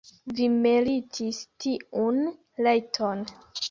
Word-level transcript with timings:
Vi 0.37 0.47
meritis 0.63 1.43
tiun 1.67 2.21
rajton. 2.67 3.27